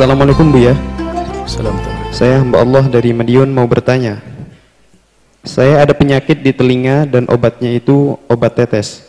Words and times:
Assalamualaikum 0.00 0.48
Bu 0.48 0.64
ya. 0.64 0.72
Assalamualaikum. 1.44 1.92
Saya 2.08 2.40
hamba 2.40 2.64
Allah 2.64 2.88
dari 2.88 3.12
Madiun 3.12 3.52
mau 3.52 3.68
bertanya. 3.68 4.16
Saya 5.44 5.84
ada 5.84 5.92
penyakit 5.92 6.40
di 6.40 6.56
telinga 6.56 7.04
dan 7.04 7.28
obatnya 7.28 7.68
itu 7.68 8.16
obat 8.24 8.56
tetes. 8.56 9.04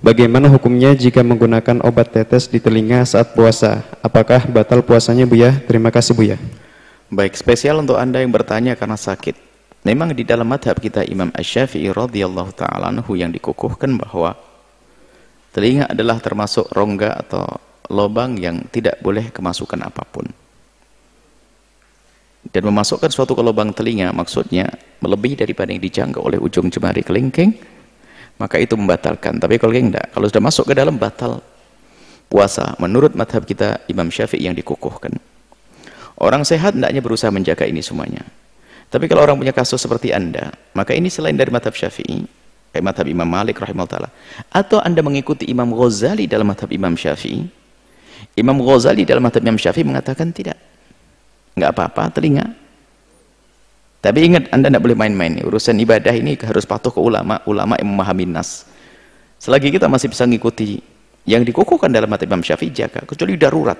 Bagaimana 0.00 0.48
hukumnya 0.48 0.96
jika 0.96 1.20
menggunakan 1.20 1.84
obat 1.84 2.16
tetes 2.16 2.48
di 2.48 2.56
telinga 2.56 3.04
saat 3.04 3.36
puasa? 3.36 3.84
Apakah 4.00 4.48
batal 4.48 4.80
puasanya 4.80 5.28
Bu 5.28 5.36
ya? 5.36 5.52
Terima 5.68 5.92
kasih 5.92 6.16
Bu 6.16 6.24
ya. 6.24 6.40
Baik, 7.12 7.36
spesial 7.36 7.76
untuk 7.84 8.00
Anda 8.00 8.24
yang 8.24 8.32
bertanya 8.32 8.80
karena 8.80 8.96
sakit. 8.96 9.36
Memang 9.84 10.16
di 10.16 10.24
dalam 10.24 10.48
madhab 10.48 10.80
kita 10.80 11.04
Imam 11.04 11.28
Ash-Syafi'i 11.36 11.92
radhiyallahu 11.92 12.56
taala 12.56 12.88
yang 12.96 13.28
dikukuhkan 13.28 13.92
bahwa 14.00 14.40
telinga 15.52 15.84
adalah 15.92 16.16
termasuk 16.16 16.64
rongga 16.72 17.28
atau 17.28 17.44
lubang 17.90 18.38
yang 18.38 18.62
tidak 18.70 19.02
boleh 19.02 19.34
kemasukan 19.34 19.82
apa 19.82 20.06
pun. 20.06 20.26
Dan 22.40 22.64
memasukkan 22.64 23.12
suatu 23.12 23.36
ke 23.36 23.42
lubang 23.44 23.74
telinga 23.76 24.16
maksudnya 24.16 24.70
melebihi 25.04 25.36
daripada 25.36 25.74
yang 25.74 25.82
dijangkau 25.82 26.24
oleh 26.24 26.40
ujung 26.40 26.72
jemari 26.72 27.04
kelingking, 27.04 27.52
maka 28.40 28.56
itu 28.56 28.72
membatalkan. 28.78 29.36
Tapi 29.36 29.60
kalau 29.60 29.76
tidak, 29.76 30.08
kalau 30.16 30.26
sudah 30.26 30.42
masuk 30.42 30.64
ke 30.72 30.74
dalam 30.74 30.96
batal 30.96 31.44
puasa 32.32 32.78
menurut 32.80 33.12
madhab 33.12 33.44
kita 33.44 33.84
Imam 33.92 34.08
Syafi'i 34.08 34.48
yang 34.48 34.56
dikukuhkan. 34.56 35.18
Orang 36.16 36.48
sehat 36.48 36.78
hendaknya 36.78 37.04
berusaha 37.04 37.28
menjaga 37.28 37.68
ini 37.68 37.84
semuanya. 37.84 38.24
Tapi 38.90 39.06
kalau 39.06 39.22
orang 39.22 39.38
punya 39.38 39.54
kasus 39.54 39.78
seperti 39.78 40.10
Anda, 40.10 40.50
maka 40.74 40.96
ini 40.96 41.06
selain 41.12 41.36
dari 41.38 41.52
madhab 41.52 41.76
Syafi'i, 41.76 42.26
kayak 42.74 42.84
madhab 42.84 43.06
Imam 43.06 43.28
Malik 43.28 43.60
rahimahullah 43.60 44.10
atau 44.50 44.82
Anda 44.82 45.04
mengikuti 45.04 45.46
Imam 45.46 45.70
Ghazali 45.76 46.26
dalam 46.26 46.50
madhab 46.50 46.72
Imam 46.74 46.98
Syafi'i, 46.98 47.59
Imam 48.38 48.56
Ghazali 48.62 49.04
dalam 49.04 49.26
madhab 49.26 49.42
Imam 49.42 49.58
Syafi'i 49.58 49.84
mengatakan 49.84 50.30
tidak. 50.30 50.56
Nggak 51.56 51.70
apa-apa 51.76 52.02
telinga. 52.14 52.46
Tapi 54.00 54.18
ingat 54.32 54.48
anda 54.48 54.72
tidak 54.72 54.80
boleh 54.80 54.96
main-main 54.96 55.44
urusan 55.44 55.76
ibadah 55.76 56.16
ini 56.16 56.32
harus 56.40 56.64
patuh 56.64 56.88
ke 56.88 56.96
ulama 56.96 57.44
ulama 57.44 57.76
yang 57.76 57.92
memahami 57.92 58.24
nas. 58.24 58.64
Selagi 59.36 59.68
kita 59.68 59.92
masih 59.92 60.08
bisa 60.08 60.24
mengikuti 60.24 60.80
yang 61.28 61.44
dikukuhkan 61.44 61.92
dalam 61.92 62.08
mata 62.08 62.24
Imam 62.24 62.40
Syafi'i 62.40 62.72
jaga. 62.72 63.04
Kecuali 63.04 63.36
darurat. 63.36 63.76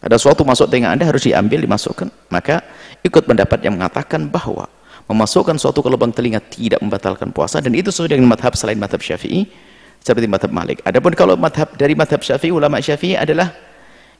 Ada 0.00 0.16
suatu 0.16 0.46
masuk 0.46 0.70
telinga 0.70 0.94
anda 0.94 1.04
harus 1.04 1.26
diambil 1.26 1.60
dimasukkan. 1.60 2.08
Maka 2.30 2.62
ikut 3.02 3.26
pendapat 3.26 3.66
yang 3.66 3.76
mengatakan 3.76 4.30
bahwa 4.30 4.70
memasukkan 5.10 5.58
suatu 5.58 5.82
ke 5.82 5.90
lubang 5.90 6.14
telinga 6.14 6.38
tidak 6.38 6.78
membatalkan 6.78 7.34
puasa. 7.34 7.58
Dan 7.58 7.74
itu 7.74 7.90
sesuai 7.90 8.14
dengan 8.14 8.30
madhab 8.30 8.54
selain 8.54 8.78
madhab 8.78 9.02
Syafi'i 9.02 9.50
seperti 10.00 10.26
madhab 10.26 10.48
Malik 10.48 10.80
adapun 10.82 11.12
kalau 11.12 11.36
madhab 11.36 11.70
dari 11.76 11.92
madhab 11.92 12.24
Syafi'i 12.24 12.52
ulama 12.52 12.80
Syafi'i 12.80 13.16
adalah 13.16 13.52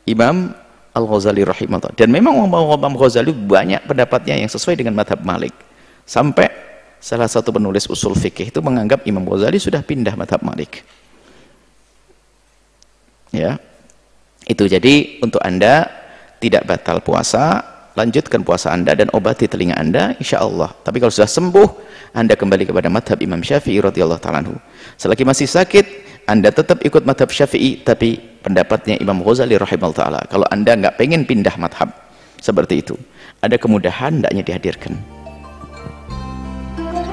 Imam 0.08 0.52
Al-Ghazali 0.90 1.46
rahimahullah. 1.46 1.94
Dan 1.94 2.10
memang 2.10 2.34
Imam 2.50 2.94
Ghazali 2.98 3.30
banyak 3.30 3.86
pendapatnya 3.86 4.34
yang 4.34 4.50
sesuai 4.50 4.74
dengan 4.74 4.98
madhab 4.98 5.22
Malik. 5.22 5.54
Sampai 6.02 6.50
salah 6.98 7.30
satu 7.30 7.54
penulis 7.54 7.86
usul 7.86 8.18
fikih 8.18 8.50
itu 8.50 8.58
menganggap 8.58 9.06
Imam 9.06 9.22
Ghazali 9.22 9.62
sudah 9.62 9.86
pindah 9.86 10.18
madhab 10.18 10.42
Malik. 10.42 10.82
Ya. 13.30 13.62
Itu 14.50 14.66
jadi 14.66 15.22
untuk 15.22 15.38
Anda 15.46 15.86
tidak 16.42 16.66
batal 16.66 16.98
puasa, 17.06 17.62
lanjutkan 18.00 18.40
puasa 18.40 18.72
Anda 18.72 18.96
dan 18.96 19.12
obati 19.12 19.44
telinga 19.44 19.76
Anda 19.76 20.16
insya 20.16 20.40
Allah. 20.40 20.72
Tapi 20.80 20.96
kalau 20.98 21.12
sudah 21.12 21.28
sembuh, 21.28 21.68
Anda 22.16 22.32
kembali 22.34 22.64
kepada 22.64 22.88
madhab 22.88 23.20
Imam 23.20 23.44
Syafi'i 23.44 23.78
radhiyallahu 23.78 24.20
taala 24.20 24.40
Selagi 24.96 25.28
masih 25.28 25.44
sakit, 25.44 25.86
Anda 26.24 26.48
tetap 26.48 26.80
ikut 26.80 27.04
madhab 27.04 27.28
Syafi'i 27.28 27.84
tapi 27.84 28.16
pendapatnya 28.40 28.96
Imam 28.96 29.20
Ghazali 29.20 29.60
rahimahullah 29.60 30.00
taala. 30.00 30.20
Kalau 30.32 30.48
anda 30.48 30.72
nggak 30.72 30.96
pengen 30.96 31.28
pindah 31.28 31.54
madhab 31.60 31.92
seperti 32.40 32.80
itu. 32.80 32.96
Ada 33.44 33.60
kemudahan 33.60 34.20
hendaknya 34.20 34.42
dihadirkan. 34.44 34.96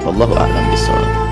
Wallahu 0.04 0.32
a'lam 0.40 0.64
bishawab 0.72 1.27